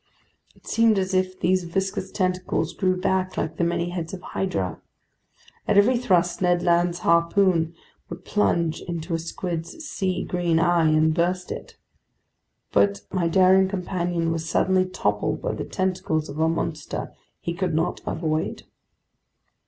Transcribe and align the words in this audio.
It 0.55 0.65
seemed 0.65 0.97
as 0.97 1.13
if 1.13 1.39
these 1.39 1.63
viscous 1.63 2.11
tentacles 2.11 2.73
grew 2.73 2.99
back 2.99 3.37
like 3.37 3.57
the 3.57 3.63
many 3.63 3.89
heads 3.91 4.15
of 4.15 4.21
Hydra. 4.23 4.81
At 5.67 5.77
every 5.77 5.95
thrust 5.95 6.41
Ned 6.41 6.63
Land's 6.63 6.97
harpoon 7.01 7.75
would 8.09 8.25
plunge 8.25 8.81
into 8.81 9.13
a 9.13 9.19
squid's 9.19 9.85
sea 9.87 10.23
green 10.23 10.57
eye 10.57 10.89
and 10.89 11.13
burst 11.13 11.51
it. 11.51 11.77
But 12.71 13.01
my 13.11 13.27
daring 13.27 13.67
companion 13.67 14.31
was 14.31 14.49
suddenly 14.49 14.85
toppled 14.87 15.39
by 15.39 15.53
the 15.53 15.65
tentacles 15.65 16.29
of 16.29 16.39
a 16.39 16.49
monster 16.49 17.13
he 17.39 17.53
could 17.53 17.75
not 17.75 18.01
avoid. 18.03 18.63